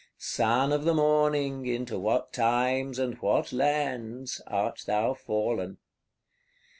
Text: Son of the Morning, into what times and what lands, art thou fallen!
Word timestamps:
Son 0.17 0.73
of 0.73 0.83
the 0.83 0.95
Morning, 0.95 1.67
into 1.67 1.99
what 1.99 2.33
times 2.33 2.97
and 2.97 3.19
what 3.21 3.53
lands, 3.53 4.41
art 4.47 4.81
thou 4.87 5.13
fallen! 5.13 5.77